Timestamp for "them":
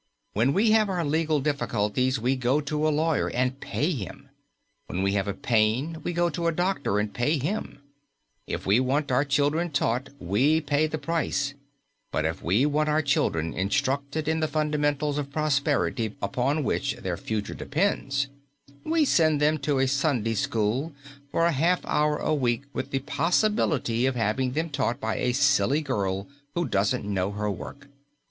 19.39-19.59, 24.53-24.71